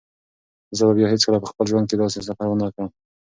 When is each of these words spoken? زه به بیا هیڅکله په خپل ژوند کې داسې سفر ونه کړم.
زه 0.77 0.83
به 0.87 0.93
بیا 0.97 1.07
هیڅکله 1.13 1.39
په 1.41 1.47
خپل 1.51 1.65
ژوند 1.71 1.85
کې 1.89 1.95
داسې 2.01 2.19
سفر 2.27 2.45
ونه 2.49 2.67
کړم. 2.73 2.89